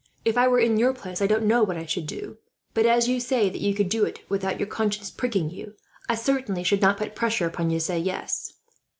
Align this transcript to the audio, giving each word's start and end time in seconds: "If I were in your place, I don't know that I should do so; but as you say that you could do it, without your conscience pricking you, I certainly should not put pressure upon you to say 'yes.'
"If 0.25 0.35
I 0.35 0.47
were 0.47 0.57
in 0.57 0.77
your 0.77 0.95
place, 0.95 1.21
I 1.21 1.27
don't 1.27 1.45
know 1.45 1.63
that 1.65 1.77
I 1.77 1.85
should 1.85 2.07
do 2.07 2.21
so; 2.21 2.37
but 2.73 2.87
as 2.87 3.07
you 3.07 3.19
say 3.19 3.51
that 3.51 3.61
you 3.61 3.75
could 3.75 3.87
do 3.87 4.03
it, 4.03 4.21
without 4.29 4.59
your 4.59 4.65
conscience 4.65 5.11
pricking 5.11 5.51
you, 5.51 5.75
I 6.09 6.15
certainly 6.15 6.63
should 6.63 6.81
not 6.81 6.97
put 6.97 7.13
pressure 7.13 7.45
upon 7.45 7.69
you 7.69 7.77
to 7.77 7.85
say 7.85 7.99
'yes.' 7.99 8.51